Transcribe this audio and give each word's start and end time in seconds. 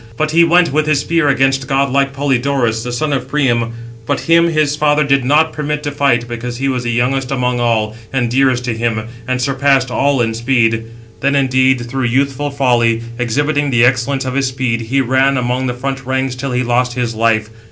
But 0.17 0.31
he 0.31 0.43
went 0.43 0.73
with 0.73 0.87
his 0.87 1.01
spear 1.01 1.27
against 1.29 1.67
godlike 1.67 2.11
Polydorus, 2.11 2.81
666 2.81 2.83
the 2.85 2.91
son 2.91 3.13
of 3.13 3.27
Priam; 3.27 3.73
but 4.07 4.21
him 4.21 4.47
his 4.47 4.75
father 4.75 5.03
did 5.03 5.23
not 5.23 5.53
permit 5.53 5.83
to 5.83 5.91
fight, 5.91 6.27
because 6.27 6.57
he 6.57 6.67
was 6.67 6.85
the 6.85 6.91
youngest 6.91 7.29
among 7.29 7.59
all, 7.59 7.95
and 8.11 8.27
dearest 8.27 8.65
to 8.65 8.75
him, 8.75 9.03
and 9.27 9.39
surpassed 9.39 9.91
all 9.91 10.19
in 10.19 10.33
speed. 10.33 10.85
Then, 11.19 11.35
indeed, 11.35 11.81
through 11.87 12.05
youthful 12.05 12.49
folly, 12.49 13.03
exhibiting 13.19 13.69
the 13.69 13.85
excellence 13.85 14.25
of 14.25 14.33
his 14.33 14.47
speed, 14.47 14.81
he 14.81 15.01
ran 15.01 15.37
among 15.37 15.67
the 15.67 15.75
front 15.75 16.03
ranks 16.03 16.33
till 16.33 16.51
he 16.53 16.63
lost 16.63 16.93
his 16.95 17.13
life. 17.13 17.51